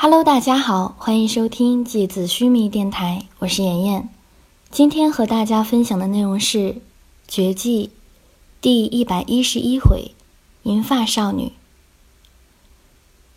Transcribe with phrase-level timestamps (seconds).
[0.00, 4.08] Hello，大家好，欢迎收听芥子须弥电台，我是妍妍。
[4.70, 6.58] 今天和大家分享的内容是
[7.26, 7.86] 《绝技》
[8.60, 10.12] 第一百一十一回
[10.70, 11.46] 《银发少女》。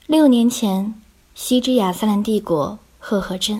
[0.06, 0.94] 六年前，
[1.34, 3.60] 西之亚斯兰帝国赫赫镇，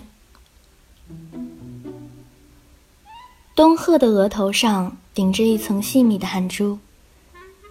[3.56, 6.78] 东赫的额头上顶着一层细密的汗珠，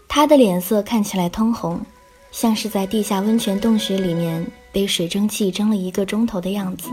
[0.10, 1.86] 他的脸色看起来通红，
[2.34, 4.52] 像是在地下温泉洞穴里面。
[4.72, 6.90] 被水蒸气蒸了一个钟头的样子。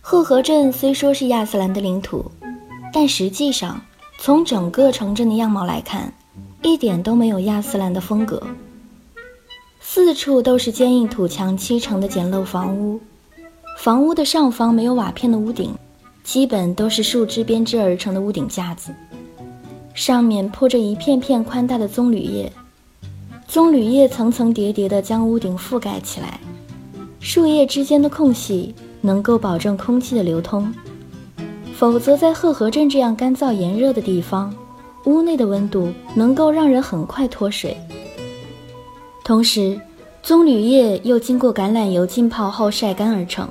[0.00, 2.30] 赫河镇虽说是亚斯兰的领土，
[2.92, 3.80] 但实际上
[4.18, 6.12] 从整个城镇的样貌来看，
[6.62, 8.42] 一点都没有亚斯兰的风格。
[9.80, 13.00] 四处都是坚硬土墙砌成的简陋房屋，
[13.78, 15.74] 房屋的上方没有瓦片的屋顶，
[16.24, 18.94] 基本都是树枝编织而成的屋顶架子，
[19.94, 22.52] 上面铺着一片片宽大的棕榈叶。
[23.52, 26.40] 棕榈叶层层叠叠地将屋顶覆盖起来，
[27.20, 30.72] 树叶之间的空隙能够保证空气的流通，
[31.74, 34.54] 否则在赫河镇这样干燥炎热的地方，
[35.04, 37.76] 屋内的温度能够让人很快脱水。
[39.22, 39.78] 同时，
[40.22, 43.46] 棕榈叶又经过橄榄油浸泡后晒干而成，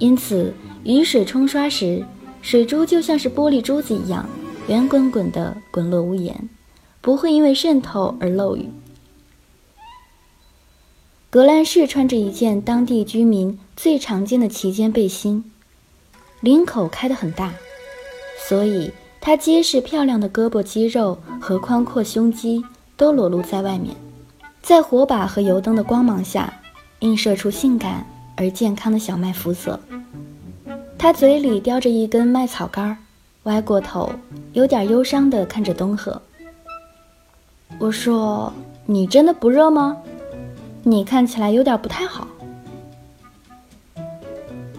[0.00, 2.04] 因此雨水冲刷时，
[2.40, 4.28] 水珠就像是玻璃珠子一样
[4.66, 6.48] 圆滚滚地滚落屋檐，
[7.00, 8.68] 不会因为渗透而漏雨。
[11.32, 15.50] 格兰仕穿着一件当地居民最常见的齐肩背心，
[16.40, 17.54] 领口开得很大，
[18.46, 22.62] 所以他结实漂亮的胳膊肌肉和宽阔胸肌
[22.98, 23.96] 都裸露在外面，
[24.60, 26.52] 在火把和油灯的光芒下，
[26.98, 29.80] 映射出性感而健康的小麦肤色。
[30.98, 32.94] 他嘴里叼着一根麦草杆，
[33.44, 34.12] 歪过头，
[34.52, 36.20] 有点忧伤地看着东河。
[37.78, 38.52] 我说
[38.84, 39.96] ：“你真的不热吗？”
[40.84, 42.26] 你看起来有点不太好。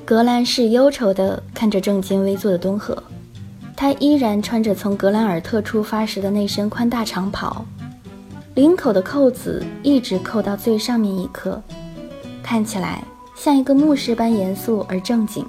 [0.05, 3.01] 格兰仕忧愁地看着正襟危坐的东河，
[3.75, 7.65] 他依然穿着从格兰尔特出发时的那身宽大长袍，
[8.55, 11.61] 领口的扣子一直扣到最上面一颗，
[12.43, 13.01] 看起来
[13.35, 15.45] 像一个牧师般严肃而正经。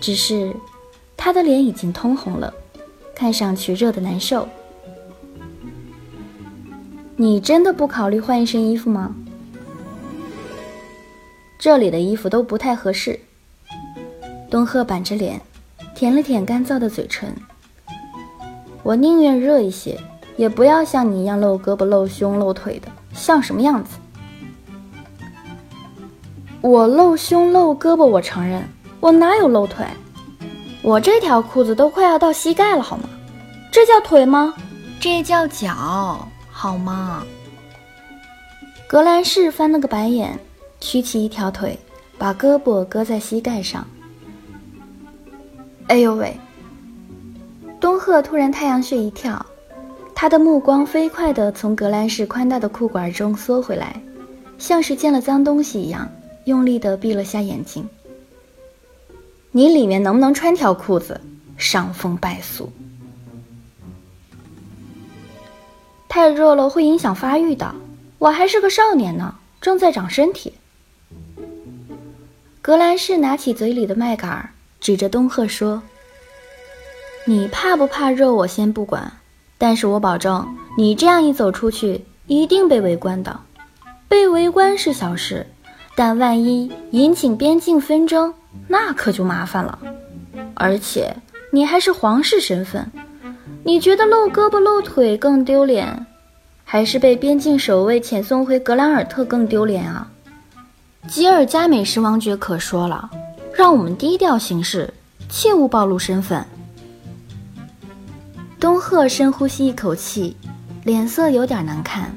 [0.00, 0.54] 只是，
[1.16, 2.54] 他的脸已经通红了，
[3.12, 4.48] 看上去热得难受。
[7.18, 9.14] 你真的不考虑换一身衣服吗？
[11.58, 13.18] 这里的衣服都不太合适。
[14.50, 15.40] 东鹤板着脸，
[15.94, 17.34] 舔了舔干燥的嘴唇。
[18.82, 19.98] 我宁愿热一些，
[20.36, 23.96] 也不要像你一样露胳膊、露胸、露腿的，像什么样子？
[26.60, 28.62] 我露胸露胳膊，我承认，
[29.00, 29.86] 我哪有露腿？
[30.82, 33.08] 我这条裤子都快要到膝盖了，好吗？
[33.72, 34.54] 这叫腿吗？
[35.00, 36.28] 这叫脚。
[36.58, 37.22] 好吗？
[38.88, 40.38] 格兰仕翻了个白眼，
[40.80, 41.78] 屈起一条腿，
[42.16, 43.86] 把胳膊搁在膝盖上。
[45.88, 46.34] 哎呦喂！
[47.78, 49.44] 东鹤突然太阳穴一跳，
[50.14, 54.00] 他的目光飞快地从格兰仕宽大的裤管中缩回来，
[54.56, 56.10] 像是见了脏东西一样，
[56.46, 57.86] 用力地闭了下眼睛。
[59.52, 61.20] 你里面能不能穿条裤子？
[61.58, 62.72] 伤风败俗。
[66.08, 67.74] 太热了会影响发育的，
[68.18, 70.54] 我还是个少年呢，正在长身体。
[72.62, 74.50] 格兰仕拿起嘴里的麦秆，
[74.80, 75.82] 指着东鹤说
[77.26, 78.32] ：“你怕不怕热？
[78.32, 79.12] 我先不管，
[79.56, 80.46] 但是我保证，
[80.76, 83.38] 你这样一走出去，一定被围观的。
[84.08, 85.46] 被围观是小事，
[85.94, 88.34] 但万一引起边境纷争，
[88.66, 89.78] 那可就麻烦了。
[90.54, 91.14] 而且
[91.50, 92.90] 你还是皇室身份。”
[93.66, 96.06] 你觉得露胳膊露腿更丢脸，
[96.62, 100.08] 还是被边境守卫遣送回格兰尔特更丢脸啊？
[101.08, 103.10] 吉尔加美什王爵可说了，
[103.52, 104.94] 让我们低调行事，
[105.28, 106.46] 切勿暴露身份。
[108.60, 110.36] 东鹤深呼吸一口气，
[110.84, 112.16] 脸色有点难看，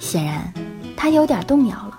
[0.00, 0.52] 显然
[0.96, 1.96] 他有点动摇了。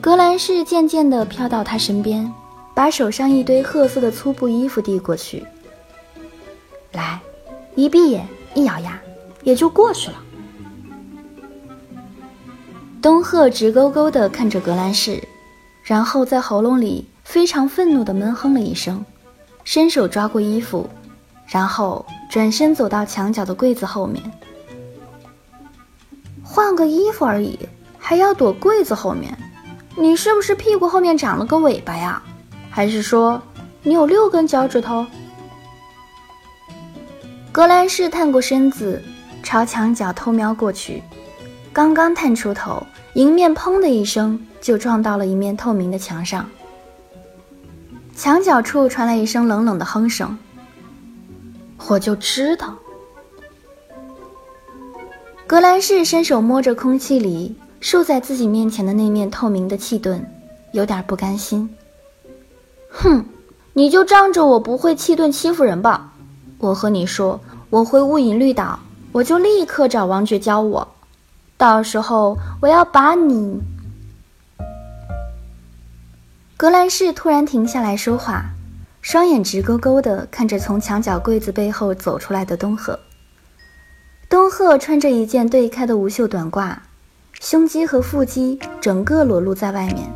[0.00, 2.28] 格兰仕渐渐地飘到他身边，
[2.74, 5.46] 把手上一堆褐色的粗布衣服递过去。
[6.96, 7.20] 来，
[7.74, 8.98] 一闭眼，一咬牙，
[9.42, 10.16] 也就过去了。
[13.02, 15.22] 东鹤直勾勾地看着格兰仕，
[15.82, 19.04] 然后在喉咙里非常愤怒地闷哼了一声，
[19.64, 20.88] 伸手抓过衣服，
[21.46, 24.22] 然后转身走到墙角的柜子后面。
[26.42, 27.58] 换个衣服而已，
[27.98, 29.36] 还要躲柜子后面？
[29.96, 32.22] 你是不是屁股后面长了个尾巴呀？
[32.70, 33.40] 还是说
[33.82, 35.04] 你有六根脚趾头？
[37.54, 39.00] 格兰仕探过身子，
[39.40, 41.00] 朝墙角偷瞄过去，
[41.72, 46.50] 刚刚探出头，迎面砰的一声就撞到了一面透明的墙上，
[48.16, 50.36] 墙角处传来一声冷冷的哼声。
[51.86, 52.74] 我就知道。
[55.46, 60.28] 格兰仕伸手摸着空气里竖在自己面前的那面透明的气盾，
[60.72, 61.72] 有点不甘心。
[62.90, 63.24] 哼，
[63.74, 66.10] 你就仗着我不会气盾欺负人吧？
[66.58, 67.40] 我和你说，
[67.70, 68.78] 我会雾隐绿岛，
[69.12, 70.88] 我就立刻找王爵教我。
[71.56, 73.60] 到时候我要把你……
[76.56, 78.46] 格兰仕突然停下来说话，
[79.02, 82.98] 双眼直勾勾地看着从墙角柜子背后走出来的东赫。
[84.30, 86.76] 东赫穿着一件对开的无袖短褂，
[87.40, 90.10] 胸肌和腹肌整个裸露在外面，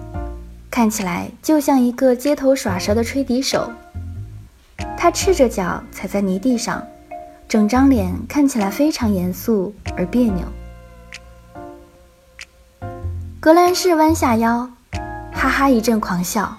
[0.71, 3.71] 看起来就像一个街头耍蛇的吹笛手。
[5.01, 6.85] 他赤着脚踩在泥地上，
[7.49, 10.45] 整张脸看起来非常严肃而别扭。
[13.39, 14.69] 格兰仕弯下腰，
[15.33, 16.53] 哈哈一阵狂笑。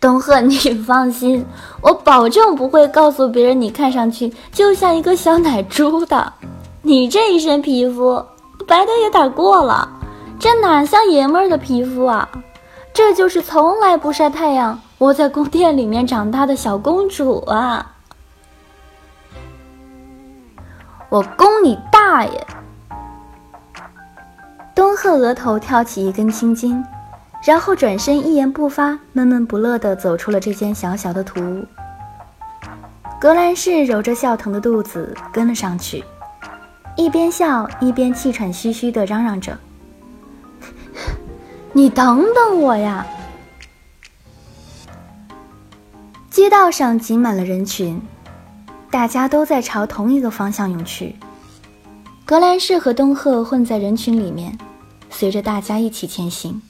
[0.00, 0.56] 东赫，你
[0.86, 1.44] 放心，
[1.80, 6.32] 我保证不会告诉别人你看上去就像一个小奶猪的。
[6.82, 8.24] 你这一身皮肤
[8.64, 9.90] 白的有点过了，
[10.38, 12.28] 这哪像爷们儿的皮肤啊？
[12.98, 17.94] 这就是从来不晒太阳、窝在宫殿里面长大的小公主啊！
[21.08, 22.46] 我攻你大爷！
[24.74, 26.84] 东赫额头跳起一根青筋。
[27.44, 31.64] 然后转身，一言不发，闷闷不乐地走出了这间小小的土屋。
[33.20, 36.04] 格兰仕揉着笑疼的肚子跟了上去，
[36.96, 39.56] 一边笑一边气喘吁吁地嚷嚷着
[41.72, 43.06] ：“你等等我呀！”
[46.30, 48.00] 街道上挤满了人群，
[48.90, 51.16] 大家都在朝同一个方向涌去。
[52.24, 54.56] 格兰仕和东赫混在人群里面，
[55.10, 56.60] 随着大家一起前行。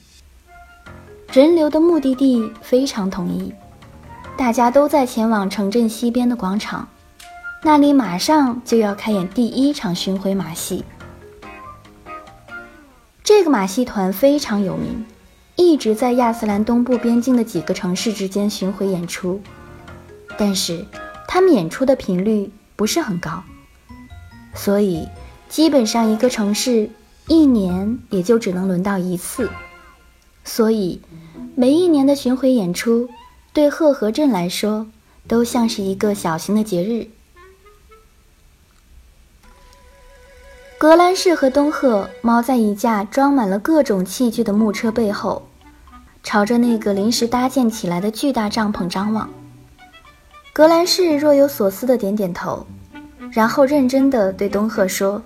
[1.31, 3.53] 人流的目的地非常统一，
[4.35, 6.87] 大家都在前往城镇西边的广场，
[7.61, 10.83] 那里马上就要开演第一场巡回马戏。
[13.29, 15.05] 这个马戏团非常有名，
[15.55, 19.39] 一直在亚斯兰东部边境的几个城市之间巡回演出，
[20.35, 20.83] 但是
[21.27, 23.43] 他们演出的频率不是很高，
[24.55, 25.07] 所以
[25.47, 26.89] 基本上一个城市
[27.27, 29.47] 一年也就只能轮到一次。
[30.43, 30.99] 所以，
[31.53, 33.07] 每一年的巡回演出，
[33.53, 34.87] 对赫河镇来说，
[35.27, 37.07] 都像是一个小型的节日。
[40.79, 45.45] 格兰仕和东赫猫在一架装满了各种器具的木车背后，
[46.23, 49.29] 朝着那个临时搭建起来的巨大帐篷张望。
[50.53, 52.65] 格兰仕若有所思的点点头，
[53.29, 55.21] 然后认真的对东赫说：“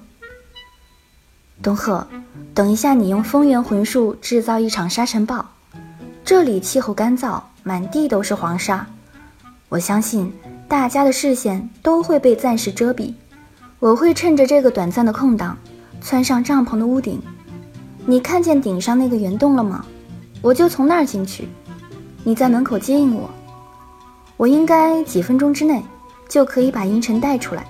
[1.62, 2.08] 东赫。”
[2.56, 5.46] 等一下，你用风源魂术制造一场沙尘暴。
[6.26, 8.88] 这里气候干燥，满地都是黄沙。
[9.70, 10.34] 我相信
[10.68, 13.14] 大家的视线都会被暂时遮蔽。
[13.84, 15.58] 我会趁着这个短暂的空档，
[16.00, 17.22] 窜上帐篷的屋顶。
[18.06, 19.86] 你看见顶上那个圆洞了吗？
[20.42, 21.50] 我就从那儿进去。
[22.24, 23.30] 你在门口接应我。
[24.38, 25.84] 我应该几分钟之内
[26.30, 27.68] 就可以把阴沉带出来。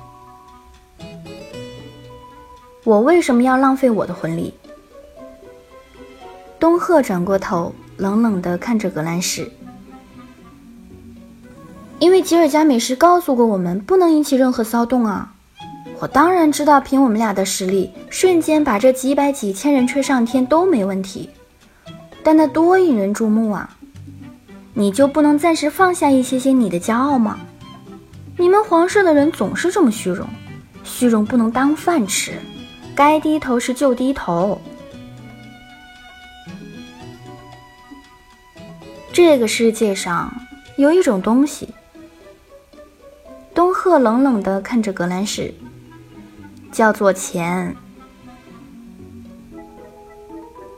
[2.83, 4.53] 我为什么要浪费我的魂力？
[6.59, 9.51] 东赫转过头，冷冷地看着格兰仕。
[11.97, 15.33] 因为吉尔加美什告诉过我们，不能引起任何骚动啊！
[16.03, 21.29] 我当然知道，凭我们俩的实力，瞬间把这几百几千人吹上天都没问题。
[22.21, 23.77] 但那多引人注目啊！
[24.73, 27.39] 你就不能暂时放下一些些你的骄傲吗？
[28.35, 30.27] 你们皇室的人总是这么虚荣，
[30.83, 32.33] 虚荣不能当饭吃，
[32.93, 34.59] 该低头时就低头。
[39.13, 40.33] 这个世界上
[40.75, 41.69] 有一种东西。
[43.55, 45.53] 东赫冷冷地看着格兰仕，
[46.73, 47.73] 叫做钱。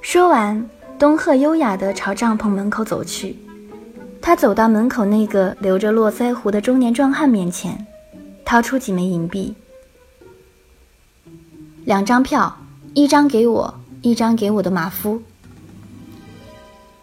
[0.02, 3.36] 说完，东赫优雅地朝帐篷门口走去。
[4.22, 7.88] 他走到门口那个留着络腮胡的中年壮汉面前，
[8.46, 9.56] 掏出几枚银币，
[11.86, 12.56] 两张票，
[12.94, 13.74] 一张给我，
[14.04, 15.24] 一张给我的马夫。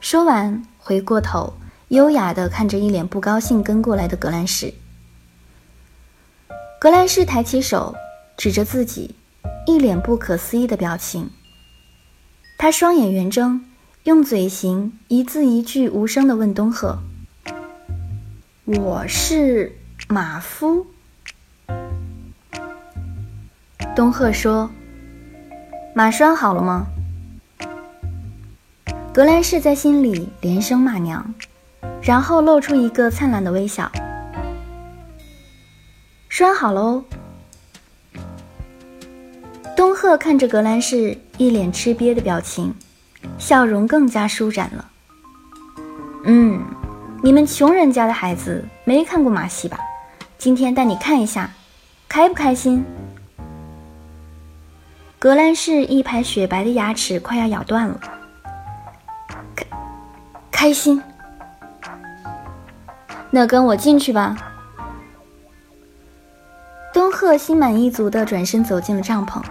[0.00, 0.62] 说完。
[0.84, 1.52] 回过头，
[1.88, 4.74] 优雅地看着一脸不高兴跟过来的格兰仕。
[6.80, 7.94] 格兰仕抬起手，
[8.42, 9.14] 指着自己，
[9.68, 11.30] 一脸不可思议的表情。
[12.58, 13.64] 他双眼圆睁，
[14.02, 16.98] 用嘴型一字一句无声地问东赫
[18.66, 20.88] ：“我是马夫。”
[23.94, 24.68] 东赫说
[25.94, 26.88] ：“马拴好了吗？”
[29.14, 31.32] 格兰仕在心里连声骂娘，
[32.02, 33.88] 然后露出一个灿烂的微笑。
[36.28, 37.04] 拴好喽。
[39.82, 42.72] 东赫看着格兰仕一脸吃瘪的表情，
[43.36, 44.88] 笑容更加舒展了。
[46.22, 46.62] 嗯，
[47.20, 49.76] 你们穷人家的孩子没看过马戏吧？
[50.38, 51.50] 今天带你看一下，
[52.08, 52.84] 开不开心？
[55.18, 58.00] 格兰仕一排雪白的牙齿快要咬断了。
[59.56, 59.66] 开，
[60.52, 61.02] 开心。
[63.32, 64.36] 那跟我进去吧。
[66.92, 69.42] 东赫心满意足地转身走进了帐篷。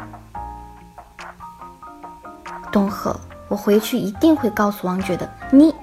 [2.71, 5.29] 东赫，我回去一定会告诉王爵的。
[5.51, 5.73] 你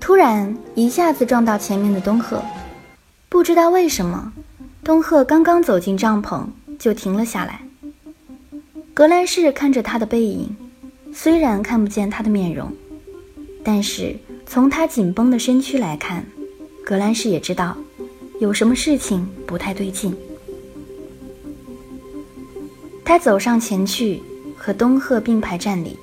[0.00, 2.42] 突然一下子撞到前面的东赫，
[3.28, 4.32] 不知道为什么，
[4.82, 6.44] 东赫刚刚走进帐篷
[6.78, 7.60] 就停了下来。
[8.94, 10.56] 格兰仕看着他的背影，
[11.12, 12.72] 虽然看不见他的面容，
[13.62, 14.16] 但是
[14.46, 16.24] 从他紧绷的身躯来看，
[16.84, 17.76] 格兰仕也知道。
[18.40, 20.16] 有什么事情不太对劲？
[23.04, 24.22] 他走上前去，
[24.58, 25.96] 和东赫并排站立。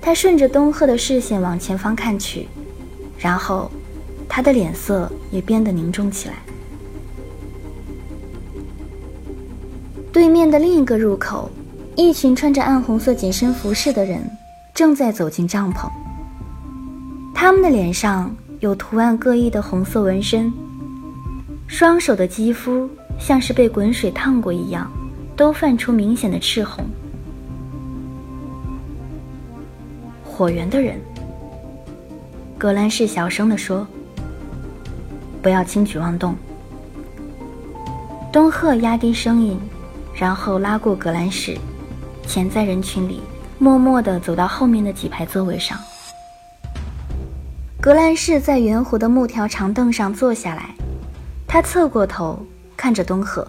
[0.00, 2.48] 他顺着东赫的视线往前方看去，
[3.16, 3.70] 然后
[4.28, 6.34] 他的脸色也变得凝重起来。
[10.12, 11.48] 对面的另一个入口，
[11.94, 14.20] 一群穿着暗红色紧身服饰的人
[14.74, 15.88] 正在走进帐篷。
[17.32, 20.52] 他们的脸上有图案各异的红色纹身。
[21.66, 24.90] 双手的肌肤像是被滚水烫过一样，
[25.34, 26.84] 都泛出明显的赤红。
[30.42, 31.00] 果园的人，
[32.58, 33.86] 格兰仕小声地说
[35.40, 36.34] ：“不要轻举妄动。”
[38.32, 39.56] 东赫压低声音，
[40.12, 41.56] 然后拉过格兰仕，
[42.26, 43.20] 潜在人群里，
[43.60, 45.78] 默默地走到后面的几排座位上。
[47.80, 50.74] 格兰仕在圆弧的木条长凳上坐下来。
[51.46, 52.44] 他侧过头
[52.76, 53.46] 看着东赫，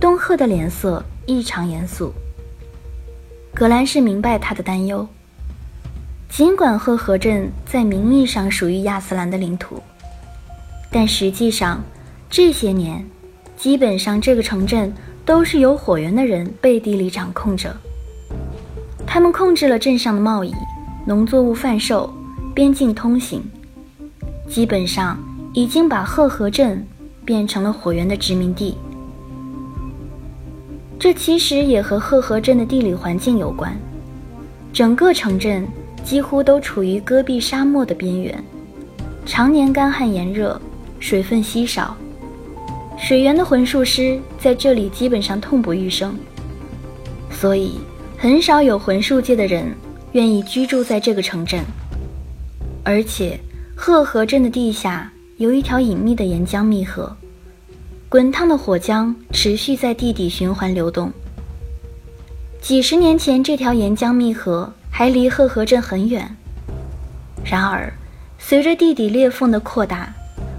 [0.00, 2.12] 东赫的脸色异常严肃。
[3.54, 5.06] 格兰仕明白他的担忧。
[6.28, 9.82] 尽管赫河镇在名义上属于亚斯兰的领土，
[10.90, 11.82] 但实际上
[12.30, 13.04] 这些年，
[13.56, 14.92] 基本上这个城镇
[15.24, 17.74] 都是由火源的人背地里掌控着。
[19.06, 20.54] 他们控制了镇上的贸易、
[21.06, 22.12] 农作物贩售、
[22.54, 23.42] 边境通行，
[24.48, 25.18] 基本上。
[25.54, 26.86] 已经把赫河镇
[27.24, 28.76] 变成了火源的殖民地。
[31.00, 33.74] 这其实也和赫河镇的地理环境有关。
[34.72, 35.66] 整个城镇
[36.08, 38.42] 几乎都处于戈壁沙漠的边缘，
[39.26, 40.58] 常年干旱炎热，
[40.98, 41.94] 水分稀少。
[42.98, 46.16] 水源的魂术师在这里基本上痛不欲生，
[47.30, 47.72] 所以
[48.16, 49.70] 很少有魂术界的人
[50.12, 51.62] 愿意居住在这个城镇。
[52.82, 53.38] 而且，
[53.76, 55.12] 赫河镇的地下。
[55.36, 57.14] 有一条隐秘的岩浆密河，
[58.08, 61.12] 滚烫的火浆持续在地底循环流动。
[62.62, 66.28] 几十年前，这条岩浆密河还离赫河镇很远。
[67.44, 67.92] 然而，
[68.36, 70.12] 随着地底裂缝的扩大，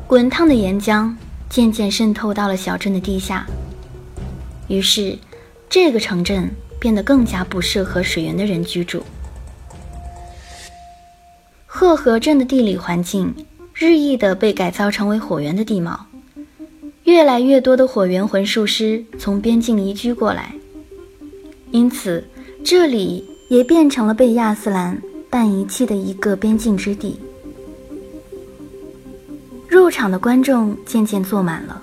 [0.08, 1.13] 滚烫的岩浆
[1.50, 3.46] 渐渐渗透到了小镇的地下。
[4.69, 5.17] 于是，
[5.69, 9.03] 这个城镇变得更加不适合水源的人居住。
[11.65, 13.36] 赫河镇的地理环境。
[13.74, 16.05] 日益的被改造成为火源的地貌，
[17.05, 20.53] 越来越多的火源魂术师从边境移居过来，
[21.72, 22.27] 因此
[22.62, 27.19] 这里也变成了被亚斯兰半遗弃的一个边境之地。
[29.67, 31.81] 入场的观众渐渐坐满了，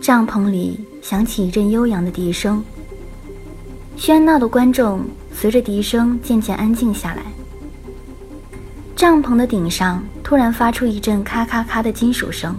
[0.00, 2.62] 帐篷里响起一阵悠扬的笛声，
[3.96, 5.00] 喧闹的观众
[5.32, 7.22] 随着笛声渐渐安静下来。
[8.96, 12.54] 帐篷的顶上突然发出一阵咔咔咔的金属声。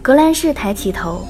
[0.00, 1.26] 格兰仕抬起头，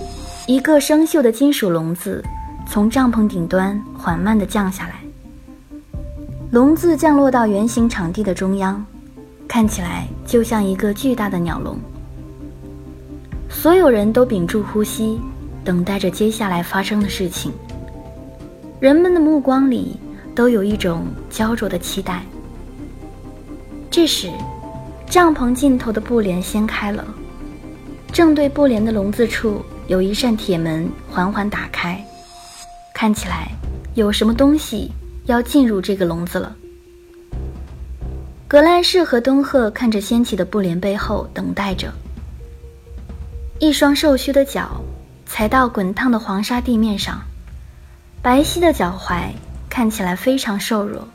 [0.46, 2.24] 一个生锈的金属笼子
[2.68, 5.01] 从帐篷顶端缓慢地降下来。
[6.52, 8.84] 笼子降落到圆形场地的中央，
[9.48, 11.78] 看起来就像一个巨大的鸟笼。
[13.48, 15.18] 所有人都屏住呼吸，
[15.64, 17.50] 等待着接下来发生的事情。
[18.80, 19.96] 人们的目光里
[20.34, 22.22] 都有一种焦灼的期待。
[23.90, 24.30] 这时，
[25.06, 27.02] 帐篷尽头的布帘掀开了，
[28.12, 32.04] 正对布帘的笼子处有一扇铁门缓缓打开，
[32.92, 33.48] 看起来
[33.94, 34.92] 有什么东西
[35.26, 36.56] 要进入这个笼子了。
[38.48, 41.92] 格兰仕和东赫看着掀起的布帘背后等待着，
[43.58, 44.82] 一双瘦削的脚
[45.24, 47.22] 踩到滚烫的黄沙地面上，
[48.20, 49.30] 白皙的脚踝
[49.70, 51.08] 看起来非常瘦弱。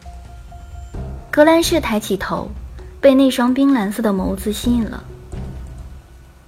[1.29, 2.49] 格兰仕抬起头，
[2.99, 5.03] 被那双冰蓝色的眸子吸引了。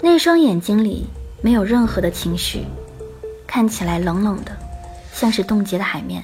[0.01, 1.05] 那双眼睛里
[1.43, 2.63] 没有任何的情绪，
[3.45, 4.51] 看起来冷冷的，
[5.13, 6.23] 像是冻结的海面。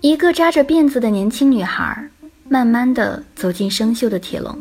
[0.00, 2.08] 一个扎着辫子的年轻女孩，
[2.48, 4.56] 慢慢的走进生锈的铁笼。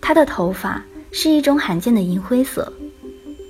[0.00, 2.72] 她的头发是一种罕见的银灰色，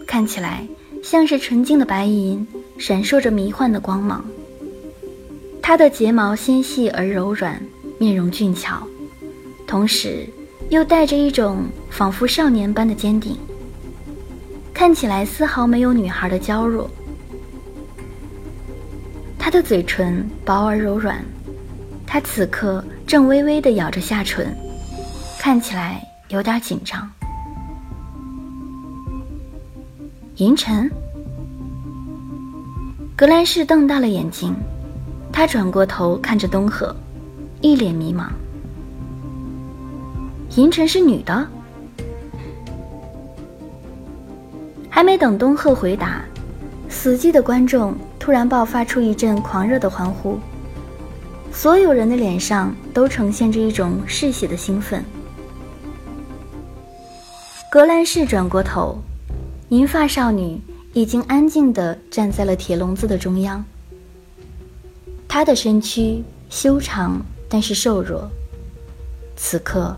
[0.07, 0.66] 看起来
[1.02, 4.23] 像是纯净的白银，闪烁着迷幻的光芒。
[5.62, 7.59] 她的睫毛纤细而柔软，
[7.97, 8.87] 面容俊俏，
[9.66, 10.26] 同时
[10.69, 13.35] 又带着一种仿佛少年般的坚定，
[14.75, 16.90] 看起来丝毫没有女孩的娇弱。
[19.47, 21.25] 她的嘴唇薄而柔软，
[22.05, 24.53] 她此刻正微微地咬着下唇，
[25.38, 27.09] 看起来有点紧张。
[30.38, 30.91] 银尘，
[33.15, 34.53] 格兰仕瞪大了眼睛，
[35.31, 36.93] 他转过头看着东河，
[37.61, 38.26] 一脸迷茫。
[40.57, 41.47] 银尘是女的？
[44.91, 46.21] 还没等东鹤回答，
[46.88, 47.95] 死寂的观众。
[48.26, 50.40] 突然爆发出一阵狂热的欢呼，
[51.52, 55.04] 所有人的脸上都呈现着一种嗜血的兴奋。
[57.71, 58.99] 格兰仕转过头，
[59.68, 60.61] 银发少女
[60.92, 63.64] 已经安静地站在了铁笼子的中央。
[65.28, 68.28] 她的身躯修长，但是瘦弱。
[69.37, 69.97] 此刻，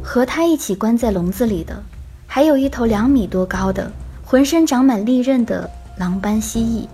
[0.00, 1.82] 和她一起关在笼子里的，
[2.28, 3.90] 还有一头两米多高的、
[4.24, 6.86] 浑身长满利刃的狼斑蜥蜴。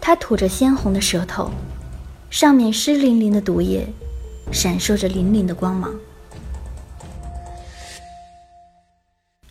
[0.00, 1.50] 它吐着鲜红的舌头，
[2.30, 3.86] 上面湿淋淋的毒液，
[4.50, 5.94] 闪烁着粼粼的光芒。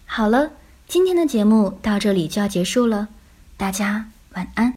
[0.05, 0.51] 好了，
[0.87, 3.07] 今天的节目到这里就要结束了，
[3.55, 4.73] 大家晚安。